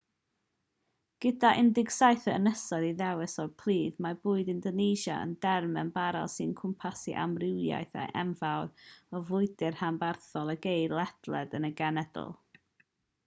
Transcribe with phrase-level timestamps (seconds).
[1.23, 6.55] gyda 17,000 o ynysoedd i ddewis o'u plith mae bwyd indonesia yn derm ymbarél sy'n
[6.61, 8.73] cwmpasu amrywiaeth enfawr
[9.19, 12.33] o fwydydd rhanbarthol a geir ledled y genedl